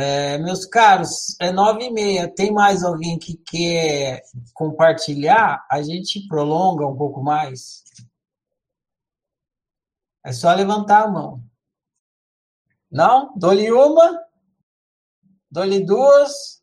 É, 0.00 0.38
meus 0.38 0.64
caros, 0.64 1.34
é 1.40 1.50
nove 1.50 1.86
e 1.86 1.90
meia. 1.90 2.32
Tem 2.32 2.52
mais 2.52 2.84
alguém 2.84 3.18
que 3.18 3.36
quer 3.36 4.22
compartilhar? 4.54 5.66
A 5.68 5.82
gente 5.82 6.24
prolonga 6.28 6.86
um 6.86 6.96
pouco 6.96 7.20
mais. 7.20 7.82
É 10.24 10.32
só 10.32 10.54
levantar 10.54 11.02
a 11.02 11.08
mão. 11.08 11.42
Não? 12.88 13.34
Dou-lhe 13.36 13.72
uma, 13.72 14.24
dou-lhe 15.50 15.84
duas, 15.84 16.62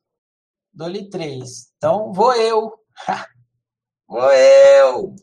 dou-lhe 0.73 1.09
três. 1.09 1.73
Então 1.75 2.13
vou 2.13 2.33
eu. 2.35 2.71
vou 4.07 4.31
eu. 4.31 5.13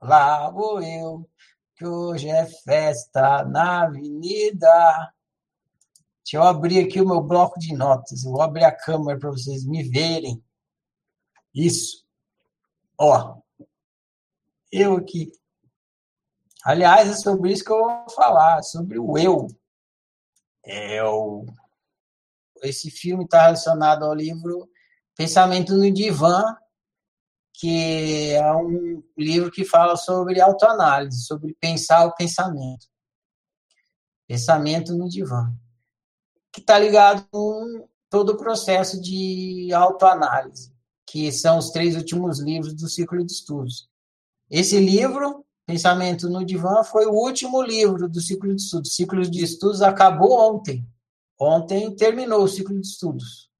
Lá 0.00 0.48
vou 0.48 0.80
eu. 0.80 1.28
Que 1.74 1.84
hoje 1.84 2.28
é 2.28 2.46
festa 2.46 3.44
na 3.44 3.82
avenida. 3.82 5.12
Deixa 6.28 6.36
eu 6.36 6.42
abrir 6.42 6.84
aqui 6.84 7.00
o 7.00 7.08
meu 7.08 7.22
bloco 7.22 7.58
de 7.58 7.74
notas. 7.74 8.22
Eu 8.22 8.32
vou 8.32 8.42
abrir 8.42 8.62
a 8.62 8.70
câmera 8.70 9.18
para 9.18 9.30
vocês 9.30 9.64
me 9.64 9.82
verem. 9.82 10.44
Isso. 11.54 12.04
Ó. 12.98 13.38
Eu 14.70 14.98
aqui. 14.98 15.32
Aliás, 16.62 17.08
é 17.08 17.14
sobre 17.14 17.50
isso 17.50 17.64
que 17.64 17.72
eu 17.72 17.78
vou 17.78 18.10
falar, 18.10 18.62
sobre 18.62 18.98
o 18.98 19.16
eu. 19.16 19.46
Eu. 20.62 21.46
Esse 22.62 22.90
filme 22.90 23.24
está 23.24 23.44
relacionado 23.44 24.04
ao 24.04 24.12
livro 24.12 24.70
Pensamento 25.16 25.74
no 25.78 25.90
Divã, 25.90 26.44
que 27.54 28.32
é 28.34 28.52
um 28.52 29.02
livro 29.16 29.50
que 29.50 29.64
fala 29.64 29.96
sobre 29.96 30.42
autoanálise, 30.42 31.24
sobre 31.24 31.56
pensar 31.58 32.04
o 32.04 32.14
pensamento. 32.14 32.86
Pensamento 34.26 34.94
no 34.94 35.08
Divã 35.08 35.50
que 36.52 36.60
está 36.60 36.78
ligado 36.78 37.26
com 37.30 37.88
todo 38.10 38.30
o 38.30 38.36
processo 38.36 39.00
de 39.00 39.72
autoanálise, 39.72 40.72
que 41.06 41.30
são 41.30 41.58
os 41.58 41.70
três 41.70 41.96
últimos 41.96 42.40
livros 42.40 42.74
do 42.74 42.88
ciclo 42.88 43.24
de 43.24 43.32
estudos. 43.32 43.88
Esse 44.50 44.80
livro, 44.80 45.44
Pensamento 45.66 46.28
no 46.30 46.44
Divã, 46.44 46.82
foi 46.82 47.06
o 47.06 47.12
último 47.12 47.62
livro 47.62 48.08
do 48.08 48.20
ciclo 48.20 48.54
de 48.54 48.62
estudos. 48.62 48.90
O 48.90 48.94
ciclo 48.94 49.22
de 49.22 49.44
estudos 49.44 49.82
acabou 49.82 50.32
ontem. 50.32 50.86
Ontem 51.38 51.94
terminou 51.94 52.42
o 52.42 52.48
ciclo 52.48 52.80
de 52.80 52.86
estudos. 52.86 53.50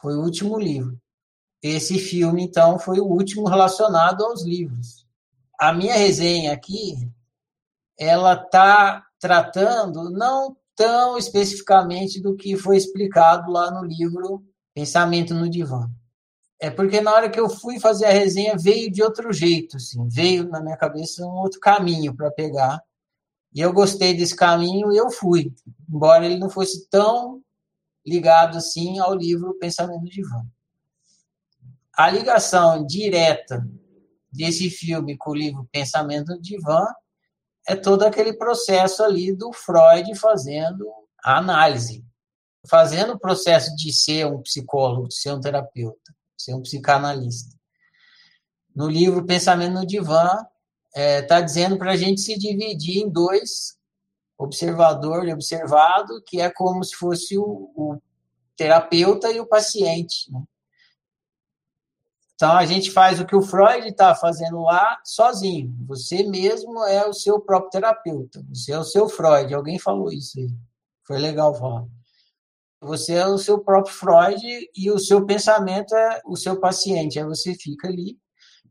Foi 0.00 0.14
o 0.14 0.22
último 0.22 0.58
livro. 0.58 0.98
Esse 1.62 1.98
filme, 1.98 2.44
então, 2.44 2.78
foi 2.78 3.00
o 3.00 3.06
último 3.06 3.46
relacionado 3.46 4.24
aos 4.24 4.44
livros. 4.44 5.06
A 5.58 5.72
minha 5.72 5.94
resenha 5.94 6.52
aqui, 6.52 7.10
ela 7.98 8.32
está 8.32 9.04
tratando 9.18 10.08
não 10.08 10.56
tão 10.80 11.18
especificamente 11.18 12.22
do 12.22 12.34
que 12.34 12.56
foi 12.56 12.78
explicado 12.78 13.52
lá 13.52 13.70
no 13.70 13.84
livro 13.84 14.42
Pensamento 14.72 15.34
no 15.34 15.46
Divã. 15.46 15.90
É 16.58 16.70
porque 16.70 17.02
na 17.02 17.12
hora 17.12 17.28
que 17.28 17.38
eu 17.38 17.50
fui 17.50 17.78
fazer 17.78 18.06
a 18.06 18.12
resenha 18.12 18.56
veio 18.56 18.90
de 18.90 19.02
outro 19.02 19.30
jeito, 19.30 19.76
assim, 19.76 20.08
veio 20.08 20.48
na 20.48 20.62
minha 20.62 20.78
cabeça 20.78 21.22
um 21.22 21.34
outro 21.34 21.60
caminho 21.60 22.16
para 22.16 22.30
pegar. 22.30 22.82
E 23.52 23.60
eu 23.60 23.74
gostei 23.74 24.16
desse 24.16 24.34
caminho 24.34 24.90
e 24.90 24.96
eu 24.96 25.10
fui, 25.10 25.52
embora 25.86 26.24
ele 26.24 26.38
não 26.38 26.48
fosse 26.48 26.88
tão 26.88 27.42
ligado 28.06 28.56
assim 28.56 28.98
ao 28.98 29.14
livro 29.14 29.58
Pensamento 29.58 30.00
no 30.00 30.08
Divã. 30.08 30.42
A 31.92 32.08
ligação 32.08 32.86
direta 32.86 33.68
desse 34.32 34.70
filme 34.70 35.14
com 35.18 35.32
o 35.32 35.36
livro 35.36 35.68
Pensamento 35.70 36.28
no 36.28 36.40
Divã 36.40 36.86
é 37.70 37.76
todo 37.76 38.02
aquele 38.02 38.32
processo 38.32 39.00
ali 39.04 39.32
do 39.32 39.52
Freud 39.52 40.12
fazendo 40.18 40.84
a 41.22 41.38
análise, 41.38 42.04
fazendo 42.68 43.12
o 43.12 43.18
processo 43.18 43.74
de 43.76 43.92
ser 43.92 44.26
um 44.26 44.42
psicólogo, 44.42 45.06
de 45.06 45.14
ser 45.14 45.32
um 45.32 45.40
terapeuta, 45.40 46.12
ser 46.36 46.52
um 46.52 46.62
psicanalista. 46.62 47.56
No 48.74 48.88
livro 48.88 49.24
Pensamento 49.24 49.74
no 49.74 49.86
Divã, 49.86 50.30
está 50.88 51.00
é, 51.00 51.22
tá 51.22 51.40
dizendo 51.40 51.78
para 51.78 51.92
a 51.92 51.96
gente 51.96 52.20
se 52.20 52.36
dividir 52.36 53.04
em 53.04 53.08
dois, 53.08 53.76
observador 54.36 55.28
e 55.28 55.32
observado, 55.32 56.20
que 56.26 56.40
é 56.40 56.50
como 56.50 56.82
se 56.82 56.96
fosse 56.96 57.38
o, 57.38 57.70
o 57.76 58.02
terapeuta 58.56 59.30
e 59.30 59.38
o 59.38 59.46
paciente. 59.46 60.28
Né? 60.32 60.42
Então 62.40 62.56
a 62.56 62.64
gente 62.64 62.90
faz 62.90 63.20
o 63.20 63.26
que 63.26 63.36
o 63.36 63.42
Freud 63.42 63.86
está 63.86 64.14
fazendo 64.14 64.62
lá 64.62 64.98
sozinho. 65.04 65.76
Você 65.86 66.22
mesmo 66.22 66.82
é 66.86 67.06
o 67.06 67.12
seu 67.12 67.38
próprio 67.38 67.68
terapeuta. 67.68 68.42
Você 68.48 68.72
é 68.72 68.78
o 68.78 68.82
seu 68.84 69.10
Freud. 69.10 69.52
Alguém 69.52 69.78
falou 69.78 70.10
isso 70.10 70.38
aí. 70.38 70.48
Foi 71.06 71.18
legal 71.18 71.54
falar. 71.54 71.84
Você 72.80 73.12
é 73.12 73.26
o 73.26 73.36
seu 73.36 73.58
próprio 73.58 73.94
Freud 73.94 74.40
e 74.74 74.90
o 74.90 74.98
seu 74.98 75.26
pensamento 75.26 75.94
é 75.94 76.22
o 76.24 76.34
seu 76.34 76.58
paciente. 76.58 77.18
Aí 77.18 77.26
você 77.26 77.54
fica 77.54 77.88
ali. 77.88 78.16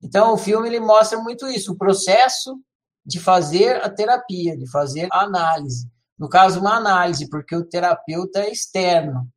Então 0.02 0.34
o 0.34 0.38
filme 0.38 0.68
ele 0.68 0.80
mostra 0.80 1.20
muito 1.20 1.48
isso, 1.48 1.74
o 1.74 1.78
processo 1.78 2.60
de 3.06 3.20
fazer 3.20 3.86
a 3.86 3.90
terapia, 3.90 4.58
de 4.58 4.68
fazer 4.72 5.08
a 5.12 5.26
análise. 5.26 5.88
No 6.18 6.28
caso, 6.28 6.60
uma 6.60 6.76
análise, 6.76 7.30
porque 7.30 7.56
o 7.56 7.64
terapeuta 7.64 8.40
é 8.40 8.52
externo. 8.52 9.32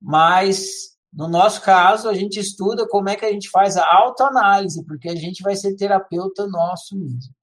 Mas 0.00 0.90
no 1.12 1.28
nosso 1.28 1.60
caso, 1.62 2.08
a 2.08 2.14
gente 2.14 2.38
estuda 2.38 2.86
como 2.86 3.08
é 3.08 3.16
que 3.16 3.24
a 3.24 3.32
gente 3.32 3.50
faz 3.50 3.76
a 3.76 3.84
autoanálise, 3.84 4.84
porque 4.84 5.08
a 5.08 5.16
gente 5.16 5.42
vai 5.42 5.56
ser 5.56 5.74
terapeuta 5.74 6.46
nosso 6.46 6.96
mesmo. 6.96 7.34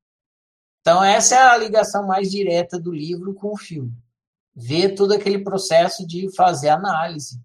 Então, 0.80 1.04
essa 1.04 1.36
é 1.36 1.40
a 1.40 1.58
ligação 1.58 2.08
mais 2.08 2.32
direta 2.32 2.80
do 2.80 2.94
livro 2.94 3.34
com 3.34 3.52
o 3.52 3.58
filme. 3.58 3.92
Ver 4.56 4.96
todo 4.96 5.12
aquele 5.12 5.44
processo 5.44 6.08
de 6.08 6.34
fazer 6.34 6.70
análise, 6.70 7.42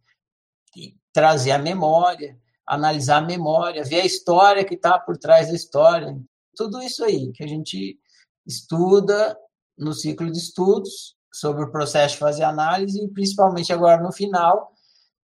trazer 1.13 1.51
a 1.51 1.59
memória, 1.59 2.39
analisar 2.65 3.19
a 3.19 3.27
memória, 3.27 3.85
ver 3.85 4.03
a 4.03 4.07
história 4.07 4.65
que 4.65 4.75
está 4.75 4.99
por 4.99 5.19
trás 5.19 5.49
da 5.49 5.55
história. 5.55 6.17
Tudo 6.57 6.81
isso 6.81 7.05
aí 7.05 7.33
que 7.33 7.43
a 7.43 7.49
gente 7.49 7.99
estuda 8.47 9.37
no 9.77 9.93
ciclo 9.93 10.31
de 10.31 10.39
estudos 10.39 11.17
sobre 11.33 11.65
o 11.65 11.71
processo 11.71 12.15
de 12.15 12.21
fazer 12.21 12.45
análise 12.45 13.03
e 13.03 13.09
principalmente 13.09 13.73
agora 13.73 14.01
no 14.01 14.13
final 14.13 14.72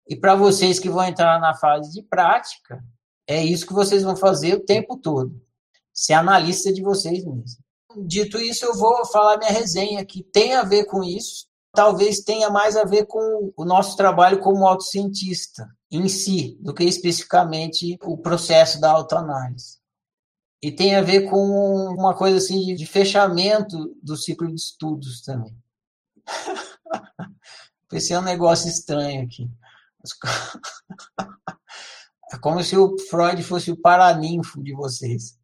e 0.08 0.16
para 0.16 0.36
vocês 0.36 0.80
que 0.80 0.90
vão 0.90 1.04
entrar 1.04 1.40
na 1.40 1.54
fase 1.54 1.92
de 1.92 2.04
prática, 2.04 2.84
é 3.28 3.44
isso 3.44 3.66
que 3.66 3.74
vocês 3.74 4.04
vão 4.04 4.16
fazer 4.16 4.56
o 4.56 4.66
tempo 4.66 4.98
todo. 4.98 5.42
Ser 5.94 6.14
analista 6.14 6.74
de 6.74 6.82
vocês 6.82 7.24
mesmos. 7.24 7.58
Dito 8.06 8.38
isso, 8.38 8.66
eu 8.66 8.76
vou 8.76 9.06
falar 9.06 9.38
minha 9.38 9.52
resenha, 9.52 10.06
que 10.06 10.24
tem 10.24 10.54
a 10.54 10.64
ver 10.64 10.86
com 10.86 11.04
isso. 11.04 11.48
Talvez 11.72 12.20
tenha 12.20 12.50
mais 12.50 12.76
a 12.76 12.84
ver 12.84 13.06
com 13.06 13.54
o 13.56 13.66
nosso 13.66 13.96
trabalho 13.96 14.40
como 14.40 14.68
autocientista 14.68 15.68
em 15.90 16.08
si, 16.08 16.58
do 16.60 16.74
que 16.74 16.84
especificamente 16.84 17.98
o 18.04 18.18
processo 18.18 18.82
da 18.82 18.92
autoanálise. 18.92 19.78
E 20.62 20.72
tem 20.72 20.96
a 20.96 21.02
ver 21.02 21.30
com 21.30 21.38
uma 21.98 22.16
coisa 22.16 22.38
assim 22.38 22.74
de 22.76 22.86
fechamento 22.86 23.96
do 24.02 24.16
ciclo 24.16 24.48
de 24.48 24.56
estudos 24.56 25.22
também. 25.22 25.56
Esse 27.92 28.14
é 28.14 28.20
um 28.20 28.24
negócio 28.24 28.70
estranho 28.70 29.24
aqui. 29.24 29.48
É 32.34 32.38
como 32.40 32.64
se 32.64 32.76
o 32.76 32.98
Freud 33.10 33.44
fosse 33.44 33.72
o 33.72 33.80
paraninfo 33.80 34.62
de 34.64 34.74
vocês. 34.74 35.38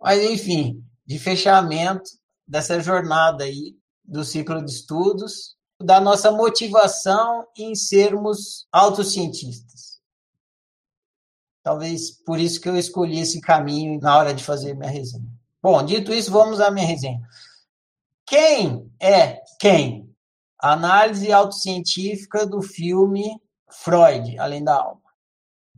Mas, 0.00 0.22
enfim, 0.22 0.82
de 1.04 1.18
fechamento 1.18 2.10
dessa 2.48 2.80
jornada 2.80 3.44
aí 3.44 3.76
do 4.02 4.24
ciclo 4.24 4.64
de 4.64 4.70
estudos, 4.70 5.56
da 5.80 6.00
nossa 6.00 6.30
motivação 6.30 7.46
em 7.56 7.74
sermos 7.74 8.66
autocientistas. 8.72 10.00
Talvez 11.62 12.10
por 12.10 12.40
isso 12.40 12.60
que 12.60 12.68
eu 12.68 12.76
escolhi 12.76 13.20
esse 13.20 13.40
caminho 13.40 14.00
na 14.00 14.16
hora 14.16 14.34
de 14.34 14.42
fazer 14.42 14.74
minha 14.74 14.90
resenha. 14.90 15.28
Bom, 15.62 15.84
dito 15.84 16.12
isso, 16.12 16.30
vamos 16.30 16.60
à 16.60 16.70
minha 16.70 16.86
resenha. 16.86 17.20
Quem 18.26 18.90
é 19.00 19.40
quem? 19.60 20.01
Análise 20.62 21.32
autocientífica 21.32 22.46
do 22.46 22.62
filme 22.62 23.36
Freud, 23.68 24.38
Além 24.38 24.62
da 24.62 24.76
Alma. 24.76 25.02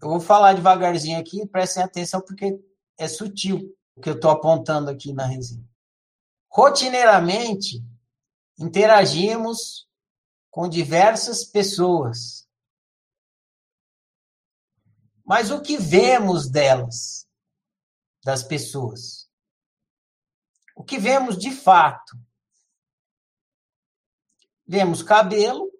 Eu 0.02 0.10
vou 0.10 0.20
falar 0.20 0.52
devagarzinho 0.52 1.18
aqui, 1.18 1.46
prestem 1.46 1.82
atenção 1.82 2.20
porque 2.20 2.60
é 2.98 3.08
sutil 3.08 3.74
o 3.96 4.02
que 4.02 4.10
eu 4.10 4.14
estou 4.14 4.30
apontando 4.30 4.90
aqui 4.90 5.14
na 5.14 5.24
resenha. 5.24 5.66
Rotineiramente, 6.50 7.82
interagimos 8.58 9.88
com 10.50 10.68
diversas 10.68 11.44
pessoas. 11.44 12.46
Mas 15.24 15.50
o 15.50 15.62
que 15.62 15.78
vemos 15.78 16.50
delas, 16.50 17.26
das 18.22 18.42
pessoas? 18.42 19.30
O 20.76 20.84
que 20.84 20.98
vemos 20.98 21.38
de 21.38 21.50
fato? 21.50 22.18
Vemos 24.66 25.02
cabelo, 25.02 25.70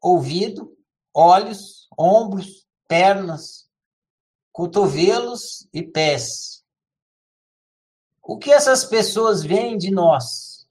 ouvido, 0.00 0.76
olhos, 1.14 1.88
ombros, 1.96 2.66
pernas, 2.88 3.68
cotovelos 4.50 5.68
e 5.72 5.82
pés. 5.82 6.64
O 8.22 8.38
que 8.38 8.52
essas 8.52 8.84
pessoas 8.84 9.42
veem 9.42 9.78
de 9.78 9.90
nós? 9.90 10.68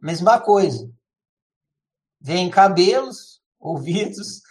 Mesma 0.00 0.40
coisa. 0.40 0.92
vem 2.20 2.50
cabelos, 2.50 3.42
ouvidos, 3.58 4.42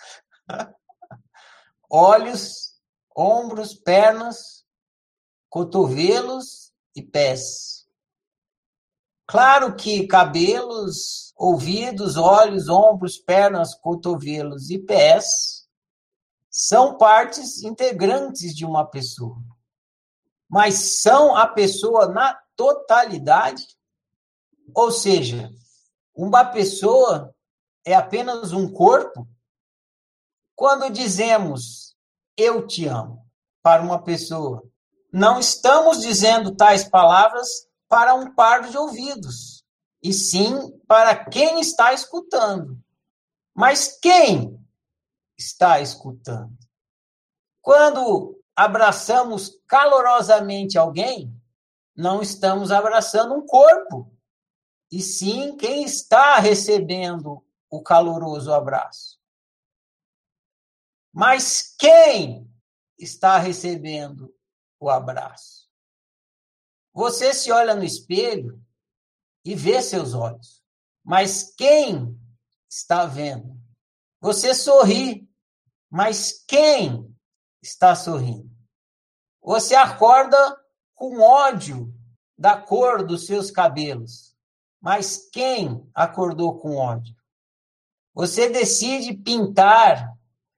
olhos, 1.89 2.79
ombros, 3.15 3.73
pernas, 3.73 4.65
cotovelos 5.49 6.73
e 6.95 7.01
pés. 7.01 7.80
Claro 9.31 9.77
que 9.77 10.05
cabelos, 10.07 11.33
ouvidos, 11.37 12.17
olhos, 12.17 12.67
ombros, 12.67 13.17
pernas, 13.17 13.73
cotovelos 13.73 14.69
e 14.69 14.77
pés 14.77 15.65
são 16.49 16.97
partes 16.97 17.63
integrantes 17.63 18.53
de 18.53 18.65
uma 18.65 18.85
pessoa. 18.85 19.41
Mas 20.49 21.01
são 21.01 21.33
a 21.33 21.47
pessoa 21.47 22.09
na 22.09 22.37
totalidade? 22.57 23.65
Ou 24.75 24.91
seja, 24.91 25.49
uma 26.13 26.43
pessoa 26.43 27.33
é 27.85 27.95
apenas 27.95 28.51
um 28.51 28.69
corpo? 28.69 29.25
Quando 30.53 30.89
dizemos 30.89 31.95
eu 32.35 32.67
te 32.67 32.85
amo 32.85 33.25
para 33.63 33.81
uma 33.81 34.03
pessoa, 34.03 34.61
não 35.09 35.39
estamos 35.39 36.01
dizendo 36.01 36.53
tais 36.53 36.83
palavras 36.83 37.70
para 37.91 38.15
um 38.15 38.33
par 38.33 38.69
de 38.69 38.77
ouvidos, 38.77 39.65
e 40.01 40.13
sim 40.13 40.71
para 40.87 41.25
quem 41.25 41.59
está 41.59 41.91
escutando. 41.91 42.81
Mas 43.53 43.99
quem 43.99 44.57
está 45.37 45.81
escutando? 45.81 46.57
Quando 47.61 48.41
abraçamos 48.55 49.59
calorosamente 49.67 50.77
alguém, 50.77 51.37
não 51.93 52.21
estamos 52.21 52.71
abraçando 52.71 53.35
um 53.35 53.45
corpo, 53.45 54.09
e 54.89 55.01
sim 55.01 55.57
quem 55.57 55.83
está 55.83 56.37
recebendo 56.37 57.45
o 57.69 57.83
caloroso 57.83 58.53
abraço. 58.53 59.19
Mas 61.11 61.75
quem 61.77 62.49
está 62.97 63.37
recebendo 63.37 64.33
o 64.79 64.89
abraço? 64.89 65.70
Você 66.93 67.33
se 67.33 67.51
olha 67.51 67.73
no 67.73 67.83
espelho 67.83 68.61
e 69.45 69.55
vê 69.55 69.81
seus 69.81 70.13
olhos, 70.13 70.61
mas 71.03 71.53
quem 71.55 72.19
está 72.69 73.05
vendo? 73.05 73.59
Você 74.19 74.53
sorri, 74.53 75.27
mas 75.89 76.43
quem 76.47 77.15
está 77.61 77.95
sorrindo? 77.95 78.49
Você 79.41 79.73
acorda 79.73 80.37
com 80.93 81.19
ódio 81.19 81.93
da 82.37 82.57
cor 82.57 83.05
dos 83.05 83.25
seus 83.25 83.49
cabelos, 83.49 84.35
mas 84.79 85.29
quem 85.31 85.89
acordou 85.93 86.59
com 86.59 86.75
ódio? 86.75 87.15
Você 88.13 88.49
decide 88.49 89.13
pintar 89.13 90.13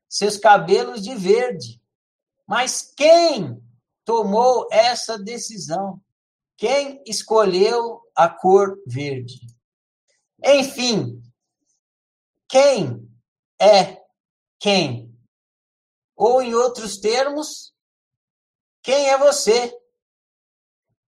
seus 0.09 0.37
cabelos 0.37 1.01
de 1.01 1.15
verde, 1.15 1.81
mas 2.47 2.81
quem 2.81 3.61
tomou 4.03 4.67
essa 4.71 5.17
decisão? 5.17 6.01
Quem 6.57 7.01
escolheu 7.05 8.01
a 8.15 8.29
cor 8.29 8.81
verde? 8.85 9.39
Enfim, 10.43 11.21
quem 12.47 13.09
é 13.59 14.01
quem? 14.59 15.13
Ou, 16.15 16.41
em 16.41 16.53
outros 16.53 16.97
termos, 16.99 17.73
quem 18.81 19.09
é 19.09 19.17
você? 19.17 19.73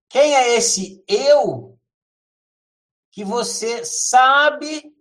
Quem 0.08 0.34
é 0.34 0.56
esse 0.56 1.04
eu 1.06 1.78
que 3.10 3.24
você 3.24 3.84
sabe 3.84 4.94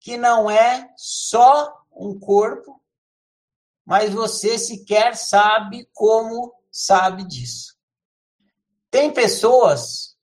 que 0.00 0.16
não 0.16 0.50
é 0.50 0.92
só 0.96 1.84
um 1.90 2.18
corpo, 2.18 2.82
mas 3.84 4.12
você 4.12 4.58
sequer 4.58 5.16
sabe 5.16 5.88
como 5.92 6.54
sabe 6.70 7.26
disso? 7.26 7.76
Tem 8.92 9.10
pessoas 9.10 10.18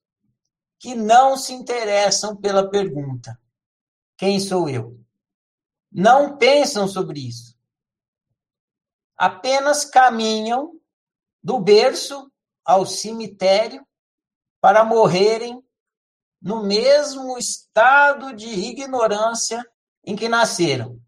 que 0.78 0.94
não 0.94 1.36
se 1.36 1.54
interessam 1.54 2.38
pela 2.38 2.70
pergunta: 2.70 3.36
quem 4.16 4.40
sou 4.40 4.70
eu? 4.70 4.96
Não 5.92 6.38
pensam 6.38 6.88
sobre 6.88 7.28
isso. 7.28 7.58
Apenas 9.18 9.86
caminham 9.86 10.80
do 11.42 11.60
berço 11.60 12.32
ao 12.64 12.86
cemitério 12.86 13.84
para 14.62 14.86
morrerem 14.86 15.66
no 16.40 16.64
mesmo 16.64 17.40
estado 17.40 18.36
de 18.36 18.50
ignorância 18.50 19.66
em 20.04 20.16
que 20.16 20.30
nasceram. 20.30 21.02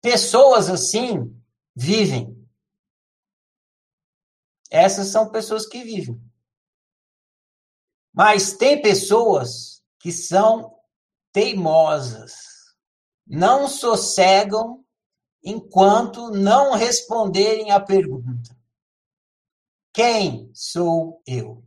Pessoas 0.00 0.70
assim 0.70 1.38
vivem. 1.76 2.37
Essas 4.70 5.08
são 5.08 5.30
pessoas 5.30 5.66
que 5.66 5.82
vivem. 5.82 6.20
Mas 8.12 8.52
tem 8.52 8.82
pessoas 8.82 9.82
que 9.98 10.12
são 10.12 10.76
teimosas, 11.32 12.34
não 13.26 13.68
sossegam 13.68 14.84
enquanto 15.42 16.30
não 16.30 16.74
responderem 16.74 17.70
à 17.70 17.80
pergunta: 17.80 18.56
Quem 19.92 20.50
sou 20.54 21.22
eu? 21.26 21.64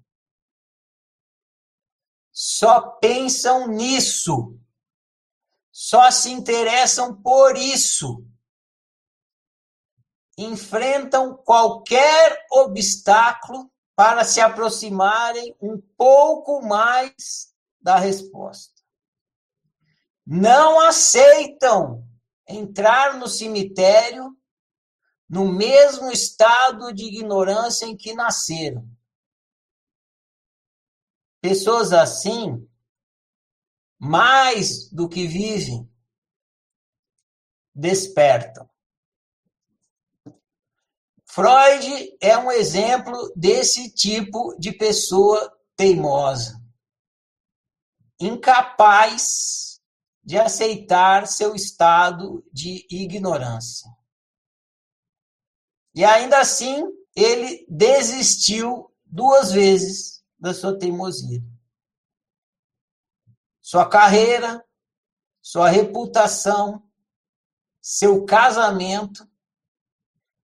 Só 2.31 2.81
pensam 2.97 3.67
nisso, 3.67 4.59
só 5.71 6.09
se 6.11 6.31
interessam 6.31 7.15
por 7.21 7.55
isso. 7.57 8.25
Enfrentam 10.43 11.35
qualquer 11.35 12.45
obstáculo 12.51 13.71
para 13.95 14.23
se 14.23 14.41
aproximarem 14.41 15.55
um 15.61 15.79
pouco 15.97 16.61
mais 16.61 17.53
da 17.79 17.97
resposta. 17.97 18.81
Não 20.25 20.79
aceitam 20.79 22.07
entrar 22.47 23.17
no 23.17 23.27
cemitério 23.27 24.35
no 25.29 25.51
mesmo 25.51 26.11
estado 26.11 26.93
de 26.93 27.05
ignorância 27.05 27.85
em 27.85 27.95
que 27.95 28.13
nasceram. 28.13 28.85
Pessoas 31.41 31.93
assim, 31.93 32.67
mais 33.99 34.89
do 34.91 35.07
que 35.07 35.27
vivem, 35.27 35.87
despertam. 37.73 38.70
Freud 41.33 42.17
é 42.19 42.37
um 42.37 42.51
exemplo 42.51 43.31
desse 43.37 43.89
tipo 43.89 44.53
de 44.59 44.73
pessoa 44.73 45.57
teimosa, 45.77 46.61
incapaz 48.19 49.79
de 50.21 50.37
aceitar 50.37 51.25
seu 51.25 51.55
estado 51.55 52.45
de 52.51 52.85
ignorância. 52.91 53.89
E 55.95 56.03
ainda 56.03 56.37
assim, 56.41 56.83
ele 57.15 57.65
desistiu 57.69 58.93
duas 59.05 59.53
vezes 59.53 60.21
da 60.37 60.53
sua 60.53 60.77
teimosia. 60.77 61.41
Sua 63.61 63.87
carreira, 63.87 64.61
sua 65.41 65.69
reputação, 65.69 66.85
seu 67.81 68.25
casamento 68.25 69.30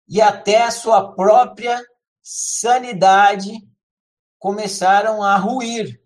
e 0.07 0.21
até 0.21 0.63
a 0.63 0.71
sua 0.71 1.13
própria 1.13 1.83
sanidade 2.21 3.51
começaram 4.39 5.21
a 5.21 5.37
ruir. 5.37 6.01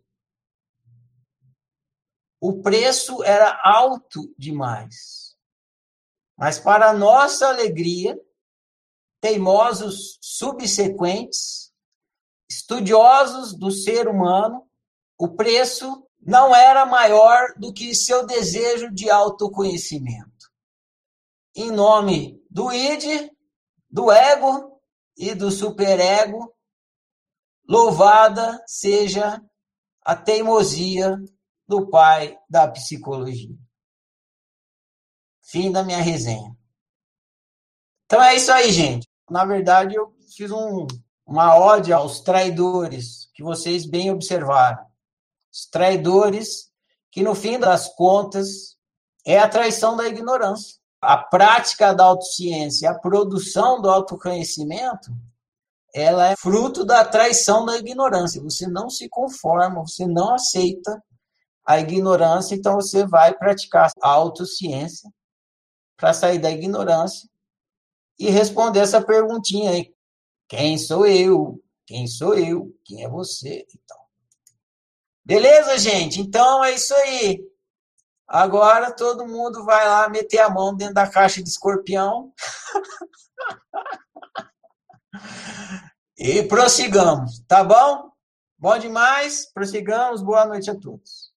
O 2.39 2.61
preço 2.61 3.23
era 3.23 3.59
alto 3.63 4.33
demais. 4.37 5.35
Mas, 6.37 6.57
para 6.57 6.93
nossa 6.93 7.47
alegria, 7.47 8.19
teimosos 9.19 10.17
subsequentes 10.19 11.71
estudiosos 12.49 13.53
do 13.53 13.71
ser 13.71 14.07
humano, 14.07 14.67
o 15.17 15.29
preço 15.35 16.07
não 16.19 16.53
era 16.53 16.85
maior 16.85 17.53
do 17.57 17.71
que 17.71 17.95
seu 17.95 18.25
desejo 18.25 18.91
de 18.91 19.09
autoconhecimento. 19.09 20.51
Em 21.55 21.71
nome 21.71 22.43
do 22.49 22.71
id, 22.71 23.29
do 23.91 24.11
ego 24.11 24.81
e 25.17 25.35
do 25.35 25.51
superego, 25.51 26.55
louvada 27.67 28.63
seja 28.65 29.43
a 30.03 30.15
teimosia 30.15 31.17
do 31.67 31.89
pai 31.89 32.37
da 32.49 32.67
psicologia. 32.67 33.55
Fim 35.41 35.71
da 35.71 35.83
minha 35.83 36.01
resenha. 36.01 36.55
Então 38.05 38.21
é 38.21 38.35
isso 38.35 38.51
aí, 38.51 38.71
gente. 38.71 39.07
Na 39.29 39.45
verdade, 39.45 39.95
eu 39.95 40.13
fiz 40.35 40.51
um, 40.51 40.87
uma 41.25 41.57
ode 41.57 41.93
aos 41.93 42.19
traidores, 42.21 43.29
que 43.33 43.43
vocês 43.43 43.85
bem 43.85 44.11
observaram. 44.11 44.85
Os 45.51 45.65
traidores 45.65 46.71
que 47.11 47.21
no 47.21 47.35
fim 47.35 47.59
das 47.59 47.93
contas 47.95 48.77
é 49.25 49.37
a 49.37 49.47
traição 49.47 49.95
da 49.95 50.07
ignorância. 50.07 50.80
A 51.01 51.17
prática 51.17 51.93
da 51.93 52.05
autociência, 52.05 52.89
a 52.89 52.99
produção 52.99 53.81
do 53.81 53.89
autoconhecimento, 53.89 55.11
ela 55.93 56.27
é 56.27 56.35
fruto 56.35 56.85
da 56.85 57.03
traição 57.03 57.65
da 57.65 57.77
ignorância. 57.77 58.41
Você 58.41 58.67
não 58.67 58.89
se 58.89 59.09
conforma, 59.09 59.81
você 59.81 60.05
não 60.05 60.35
aceita 60.35 61.03
a 61.65 61.79
ignorância, 61.79 62.55
então 62.55 62.75
você 62.75 63.05
vai 63.05 63.33
praticar 63.33 63.91
a 64.01 64.09
autociência 64.09 65.09
para 65.97 66.13
sair 66.13 66.39
da 66.39 66.51
ignorância 66.51 67.29
e 68.17 68.29
responder 68.29 68.79
essa 68.79 69.01
perguntinha 69.01 69.71
aí. 69.71 69.93
Quem 70.47 70.77
sou 70.77 71.05
eu? 71.05 71.61
Quem 71.85 72.07
sou 72.07 72.35
eu? 72.35 72.71
Quem 72.85 73.03
é 73.03 73.09
você? 73.09 73.65
Então. 73.73 73.97
Beleza, 75.23 75.77
gente? 75.77 76.21
Então 76.21 76.63
é 76.63 76.73
isso 76.73 76.93
aí. 76.93 77.50
Agora 78.33 78.93
todo 78.93 79.27
mundo 79.27 79.65
vai 79.65 79.85
lá 79.85 80.07
meter 80.07 80.39
a 80.39 80.49
mão 80.49 80.73
dentro 80.73 80.93
da 80.93 81.05
caixa 81.05 81.43
de 81.43 81.49
escorpião. 81.49 82.31
e 86.17 86.41
prossigamos, 86.43 87.43
tá 87.45 87.61
bom? 87.61 88.09
Bom 88.57 88.77
demais, 88.77 89.51
prossigamos. 89.51 90.21
Boa 90.21 90.45
noite 90.45 90.71
a 90.71 90.79
todos. 90.79 91.30